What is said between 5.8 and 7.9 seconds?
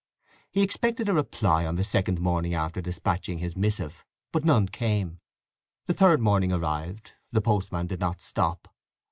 The third morning arrived; the postman